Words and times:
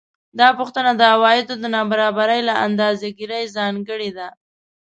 دا 0.39 0.47
پوښتنه 0.59 0.91
د 0.95 1.01
عوایدو 1.13 1.53
د 1.59 1.65
نابرابرۍ 1.75 2.41
له 2.49 2.53
اندازه 2.65 3.07
ګیرۍ 3.17 3.43
ځانګړې 3.57 4.09
ده 4.17 4.27